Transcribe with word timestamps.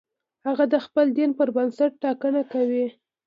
هغه 0.47 0.65
د 0.73 0.75
خپل 0.85 1.05
دین 1.17 1.31
پر 1.37 1.47
بنسټ 1.55 1.91
ټاکنه 2.03 2.41
کوي. 2.53 2.85